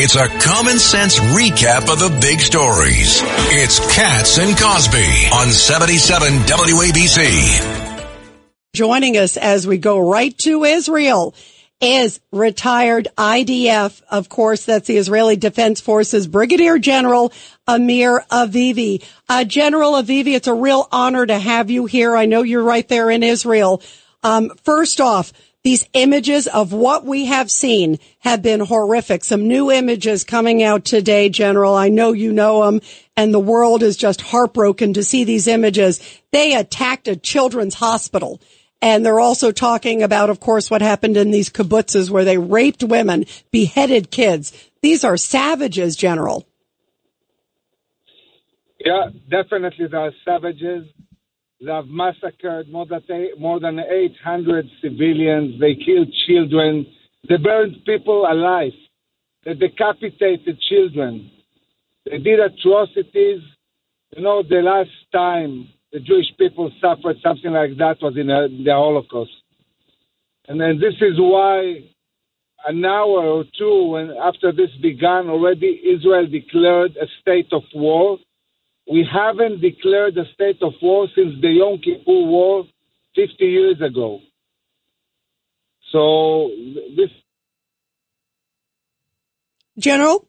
[0.00, 3.20] It's a common sense recap of the big stories.
[3.50, 8.06] It's Cats and Cosby on 77 WABC.
[8.76, 11.34] Joining us as we go right to Israel
[11.80, 17.32] is retired IDF, of course, that's the Israeli Defense Forces Brigadier General
[17.66, 19.04] Amir Avivi.
[19.28, 22.16] Uh, General Avivi, it's a real honor to have you here.
[22.16, 23.82] I know you're right there in Israel.
[24.22, 25.32] Um, first off,
[25.68, 29.22] these images of what we have seen have been horrific.
[29.22, 31.74] Some new images coming out today, General.
[31.74, 32.80] I know you know them
[33.18, 36.00] and the world is just heartbroken to see these images.
[36.32, 38.40] They attacked a children's hospital.
[38.80, 42.82] And they're also talking about, of course, what happened in these kibbutzes where they raped
[42.82, 44.54] women, beheaded kids.
[44.80, 46.46] These are savages, General.
[48.80, 50.86] Yeah, definitely they are savages.
[51.60, 53.02] They have massacred more than,
[53.38, 55.60] more than 800 civilians.
[55.60, 56.86] They killed children.
[57.28, 58.72] They burned people alive.
[59.44, 61.30] They decapitated children.
[62.04, 63.42] They did atrocities.
[64.16, 68.48] You know, the last time the Jewish people suffered something like that was in uh,
[68.48, 69.32] the Holocaust.
[70.46, 71.84] And then this is why
[72.66, 78.18] an hour or two when, after this began, already Israel declared a state of war.
[78.90, 82.64] We haven't declared a state of war since the Yom Kippur War
[83.14, 84.20] 50 years ago.
[85.92, 86.50] So
[86.96, 87.10] this.
[89.78, 90.26] General?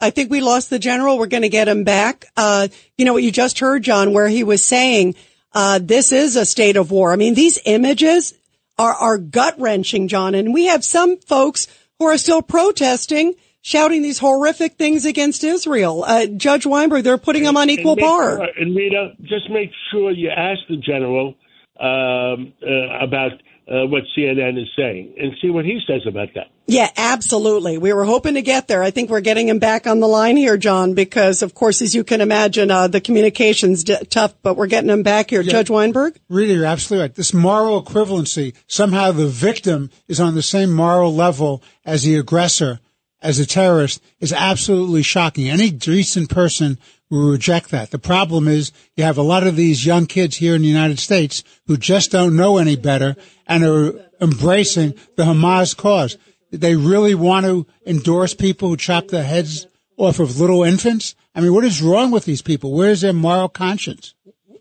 [0.00, 1.18] I think we lost the general.
[1.18, 2.26] We're going to get him back.
[2.36, 5.16] Uh, you know what you just heard, John, where he was saying,
[5.52, 7.12] uh, this is a state of war.
[7.12, 8.34] I mean, these images
[8.78, 10.34] are, are gut wrenching, John.
[10.34, 11.66] And we have some folks
[11.98, 16.04] who are still protesting, shouting these horrific things against Israel.
[16.04, 18.40] Uh, Judge Weinberg, they're putting them on equal and par.
[18.58, 21.34] And Rita, just make sure you ask the general
[21.80, 23.32] um, uh, about
[23.68, 26.46] uh, what CNN is saying and see what he says about that.
[26.66, 27.78] Yeah, absolutely.
[27.78, 28.82] We were hoping to get there.
[28.82, 31.94] I think we're getting him back on the line here, John, because of course, as
[31.94, 35.40] you can imagine, uh, the communication's d- tough, but we're getting him back here.
[35.40, 35.52] Yeah.
[35.52, 36.18] Judge Weinberg?
[36.28, 37.14] Really, you're absolutely right.
[37.14, 42.80] This moral equivalency, somehow the victim is on the same moral level as the aggressor,
[43.22, 45.48] as a terrorist, is absolutely shocking.
[45.48, 46.78] Any decent person
[47.10, 47.90] will reject that.
[47.90, 50.98] The problem is you have a lot of these young kids here in the United
[50.98, 56.16] States who just don't know any better and are embracing the Hamas cause.
[56.50, 61.14] They really want to endorse people who chop the heads off of little infants.
[61.34, 62.72] I mean, what is wrong with these people?
[62.72, 64.14] Where is their moral conscience?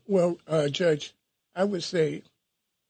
[0.08, 1.14] Well, uh, Judge,
[1.56, 2.24] I would say,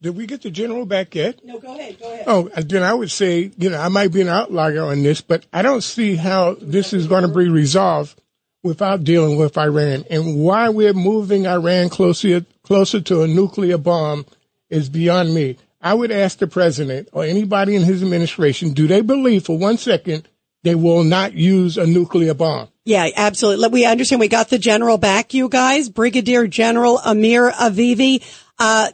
[0.02, 1.44] did we get the general back yet?
[1.44, 2.24] No, go ahead, go ahead.
[2.28, 5.46] Oh, then I would say, you know, I might be an outlier on this, but
[5.52, 8.20] I don't see how this is going to be resolved
[8.64, 10.06] without dealing with Iran.
[10.10, 14.26] And why we're moving Iran closer closer to a nuclear bomb
[14.70, 15.58] is beyond me.
[15.82, 19.78] I would ask the president or anybody in his administration, do they believe for one
[19.78, 20.28] second
[20.64, 22.68] they will not use a nuclear bomb?
[22.84, 23.70] Yeah, absolutely.
[23.70, 25.90] We understand we got the general back, you guys.
[25.90, 28.24] Brigadier General Amir Avivi.
[28.60, 28.90] Uh,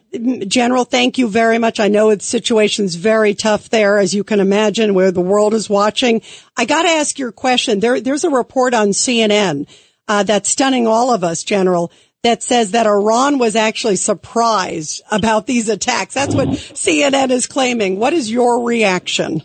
[0.48, 1.80] general, thank you very much.
[1.80, 5.70] I know the situation's very tough there, as you can imagine, where the world is
[5.70, 6.22] watching.
[6.58, 7.80] I got to ask your question.
[7.80, 9.68] There, there's a report on CNN
[10.08, 11.92] uh, that's stunning all of us, General,
[12.24, 16.14] that says that Iran was actually surprised about these attacks.
[16.14, 18.00] That's what CNN is claiming.
[18.00, 19.44] What is your reaction?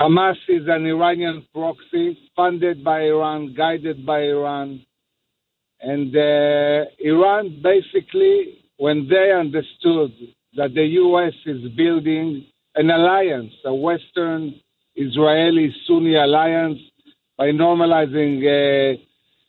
[0.00, 4.84] Hamas is an Iranian proxy funded by Iran, guided by Iran.
[5.84, 10.12] And uh, Iran basically, when they understood
[10.56, 11.34] that the U.S.
[11.44, 14.54] is building an alliance, a Western
[14.96, 16.78] Israeli Sunni alliance,
[17.36, 18.96] by normalizing uh,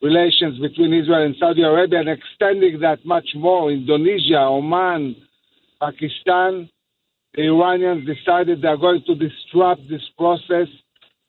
[0.01, 5.15] relations between Israel and Saudi Arabia and extending that much more, Indonesia, Oman,
[5.79, 6.69] Pakistan,
[7.35, 10.67] the Iranians decided they're going to disrupt this process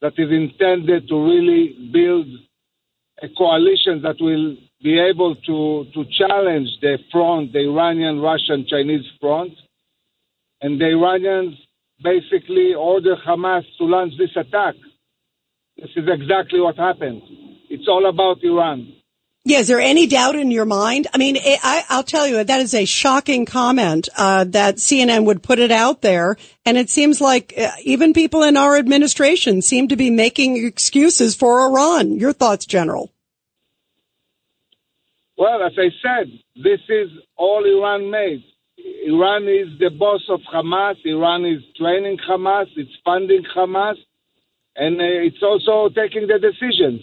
[0.01, 2.27] that is intended to really build
[3.21, 9.05] a coalition that will be able to, to challenge the front, the Iranian, Russian, Chinese
[9.19, 9.53] front.
[10.61, 11.55] And the Iranians
[12.03, 14.75] basically ordered Hamas to launch this attack.
[15.77, 17.21] This is exactly what happened.
[17.69, 18.93] It's all about Iran.
[19.45, 21.07] Yeah, is there any doubt in your mind?
[21.13, 25.41] I mean, I, will tell you, that is a shocking comment uh, that CNN would
[25.41, 26.35] put it out there.
[26.65, 31.33] And it seems like uh, even people in our administration seem to be making excuses
[31.33, 32.17] for Iran.
[32.17, 33.09] Your thoughts, General?
[35.37, 38.43] Well, as I said, this is all Iran made.
[39.05, 40.95] Iran is the boss of Hamas.
[41.05, 42.67] Iran is training Hamas.
[42.75, 43.95] It's funding Hamas.
[44.75, 47.01] And uh, it's also taking the decisions.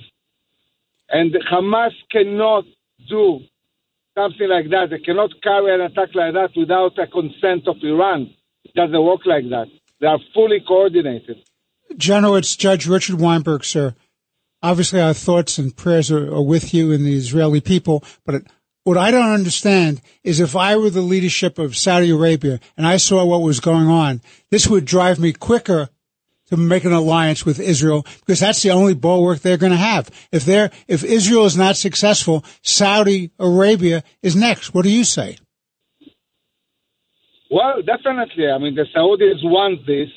[1.09, 2.65] And Hamas cannot
[3.09, 3.41] do
[4.17, 4.89] something like that.
[4.91, 8.33] They cannot carry an attack like that without a consent of Iran.
[8.65, 9.67] It doesn't work like that.
[10.01, 11.37] They are fully coordinated.
[11.97, 13.95] General, it's Judge Richard Weinberg, sir.
[14.65, 18.47] Obviously, our thoughts and prayers are, are with you and the Israeli people, but it,
[18.83, 22.97] what I don't understand is if I were the leadership of Saudi Arabia and I
[22.97, 25.91] saw what was going on, this would drive me quicker
[26.47, 30.11] to make an alliance with Israel because that's the only bulwark they're going to have.
[30.33, 34.73] If they're, if Israel is not successful, Saudi Arabia is next.
[34.73, 35.37] What do you say?
[37.51, 38.49] Well, definitely.
[38.49, 40.09] I mean, the Saudis want this,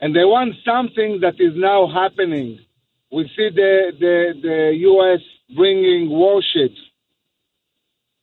[0.00, 2.58] and they want something that is now happening.
[3.12, 5.20] We see the the, the U.S.
[5.56, 6.78] bringing warships.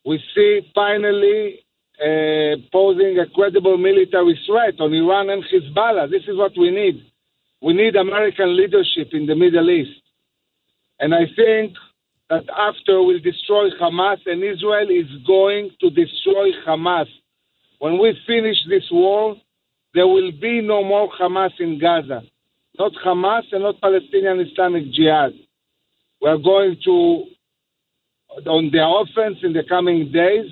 [0.06, 1.60] We see finally
[2.00, 6.10] uh, posing a credible military threat on Iran and Hezbollah.
[6.10, 7.04] This is what we need.
[7.62, 10.00] We need American leadership in the Middle East.
[11.00, 11.74] And I think
[12.30, 17.08] that after we'll destroy Hamas, and Israel is going to destroy Hamas.
[17.80, 19.36] When we finish this war,
[19.94, 22.22] there will be no more Hamas in Gaza.
[22.80, 25.34] Not Hamas and not Palestinian Islamic Jihad.
[26.22, 27.24] We are going to,
[28.50, 30.52] on the offense in the coming days,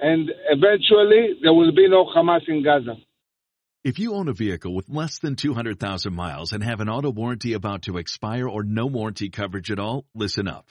[0.00, 2.96] and eventually there will be no Hamas in Gaza.
[3.84, 7.52] If you own a vehicle with less than 200,000 miles and have an auto warranty
[7.52, 10.70] about to expire or no warranty coverage at all, listen up.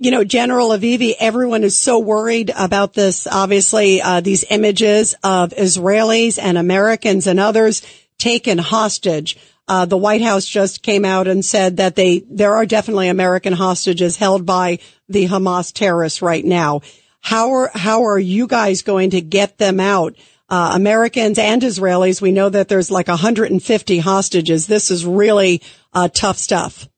[0.00, 3.26] you know, General Avivi, everyone is so worried about this.
[3.26, 7.82] Obviously, uh, these images of Israelis and Americans and others
[8.16, 9.36] taken hostage.
[9.68, 13.52] Uh, the White House just came out and said that they there are definitely American
[13.52, 14.78] hostages held by
[15.10, 16.80] the Hamas terrorists right now.
[17.20, 20.16] How are how are you guys going to get them out?
[20.48, 24.66] Uh, Americans and Israelis, we know that there's like 150 hostages.
[24.66, 25.60] This is really
[25.92, 26.88] uh, tough stuff.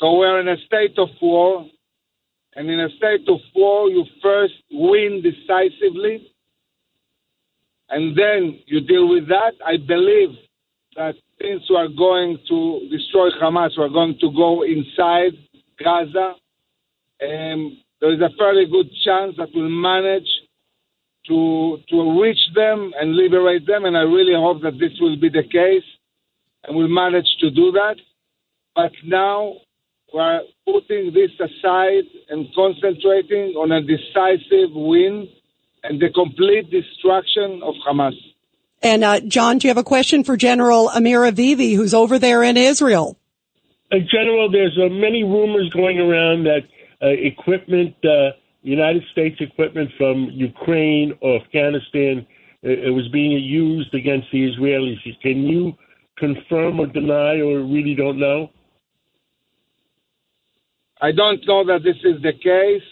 [0.00, 1.66] So we're in a state of war,
[2.56, 6.32] and in a state of war, you first win decisively,
[7.90, 9.52] and then you deal with that.
[9.64, 10.30] I believe
[10.96, 15.32] that since we are going to destroy Hamas, we are going to go inside
[15.78, 16.32] Gaza,
[17.20, 20.28] and there is a fairly good chance that we'll manage
[21.28, 25.28] to to reach them and liberate them, and I really hope that this will be
[25.28, 25.84] the case,
[26.64, 27.96] and we'll manage to do that.
[28.74, 29.56] But now
[30.12, 35.28] we're putting this aside and concentrating on a decisive win
[35.82, 38.14] and the complete destruction of Hamas.
[38.82, 42.42] And uh, John, do you have a question for General Amir Avivi, who's over there
[42.42, 43.16] in Israel?
[43.92, 46.62] Uh, General, there's uh, many rumors going around that
[47.02, 48.30] uh, equipment, uh,
[48.62, 52.26] United States equipment from Ukraine or Afghanistan,
[52.64, 55.00] uh, it was being used against the Israelis.
[55.22, 55.72] Can you
[56.18, 58.50] confirm or deny, or really don't know?
[61.02, 62.86] I don't know that this is the case,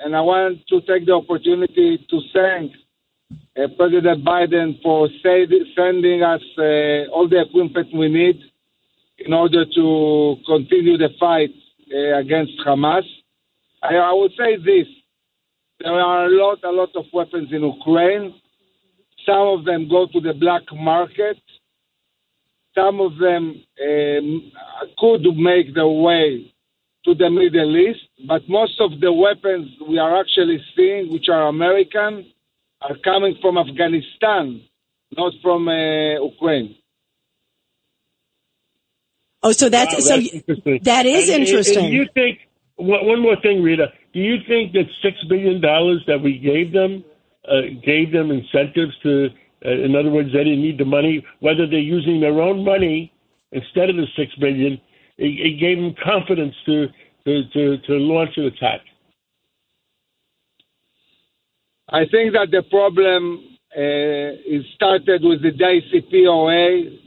[0.00, 2.72] and I want to take the opportunity to thank
[3.56, 8.40] uh, President Biden for say, sending us uh, all the equipment we need
[9.18, 11.50] in order to continue the fight
[11.94, 13.04] uh, against Hamas.
[13.80, 14.88] I, I would say this:
[15.78, 18.34] there are a lot, a lot of weapons in Ukraine.
[19.24, 21.38] Some of them go to the black market.
[22.74, 24.52] Some of them um,
[24.98, 26.52] could make their way
[27.06, 31.48] to the Middle East, but most of the weapons we are actually seeing, which are
[31.48, 32.26] American,
[32.82, 34.60] are coming from Afghanistan,
[35.16, 36.76] not from uh, Ukraine.
[39.42, 41.84] Oh, so that's, wow, that's so that is and, interesting.
[41.86, 42.40] And, you think
[42.76, 43.86] one more thing, Rita?
[44.12, 47.04] Do you think that six billion dollars that we gave them
[47.48, 49.28] uh, gave them incentives to?
[49.64, 51.24] Uh, in other words, they didn't need the money.
[51.40, 53.12] Whether they're using their own money
[53.52, 54.80] instead of the six billion,
[55.18, 56.86] it, it gave them confidence to,
[57.24, 58.80] to, to, to launch an attack.
[61.88, 66.98] I think that the problem uh, started with the JCPOA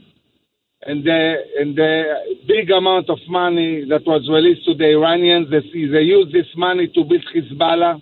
[0.82, 2.04] and the, and the
[2.48, 5.48] big amount of money that was released to the Iranians.
[5.50, 8.00] They, they used this money to build Hezbollah.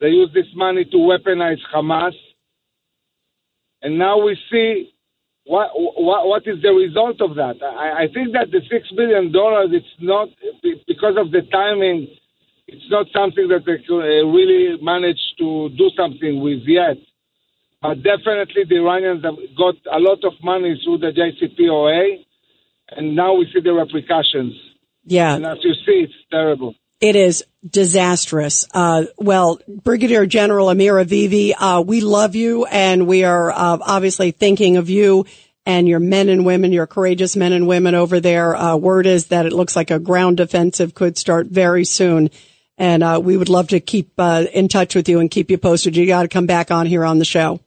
[0.00, 2.14] They used this money to weaponize Hamas.
[3.82, 4.92] And now we see
[5.46, 7.62] what, what, what is the result of that.
[7.62, 9.30] I, I think that the $6 billion,
[9.72, 10.28] it's not,
[10.86, 12.08] because of the timing,
[12.66, 16.96] it's not something that they uh, really managed to do something with yet.
[17.80, 22.24] But definitely the Iranians have got a lot of money through the JCPOA,
[22.96, 24.54] and now we see the repercussions.
[25.04, 25.36] Yeah.
[25.36, 26.74] And as you see, it's terrible.
[27.00, 28.66] It is disastrous.
[28.72, 34.30] Uh, well, Brigadier General Amir Avivi, uh, we love you and we are uh, obviously
[34.30, 35.26] thinking of you
[35.66, 38.56] and your men and women, your courageous men and women over there.
[38.56, 42.30] Uh, word is that it looks like a ground offensive could start very soon.
[42.78, 45.58] And uh, we would love to keep uh, in touch with you and keep you
[45.58, 45.96] posted.
[45.96, 47.60] You got to come back on here on the show.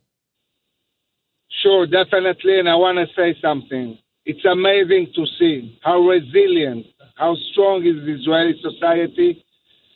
[1.61, 2.59] Sure, definitely.
[2.59, 3.97] And I want to say something.
[4.25, 6.85] It's amazing to see how resilient,
[7.19, 9.43] how strong is Israeli society.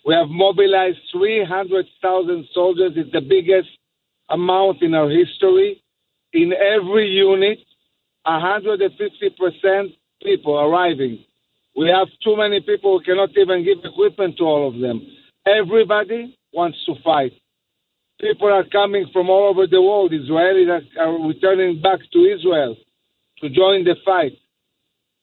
[0.05, 2.91] We have mobilized 300,000 soldiers.
[2.97, 3.69] It's the biggest
[4.29, 5.81] amount in our history.
[6.33, 7.59] In every unit,
[8.27, 11.23] 150% people arriving.
[11.77, 15.01] We have too many people who cannot even give equipment to all of them.
[15.47, 17.31] Everybody wants to fight.
[18.19, 20.11] People are coming from all over the world.
[20.11, 22.75] Israelis are returning back to Israel
[23.39, 24.33] to join the fight.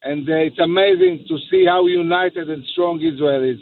[0.02, 3.60] And uh, it's amazing to see how united and strong Israel is.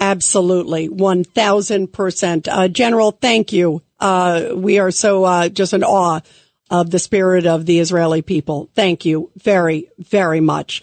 [0.00, 0.88] Absolutely.
[0.88, 2.48] 1000%.
[2.48, 3.82] Uh, General, thank you.
[4.00, 6.20] Uh, we are so, uh, just in awe
[6.70, 8.70] of the spirit of the Israeli people.
[8.74, 10.82] Thank you very, very much.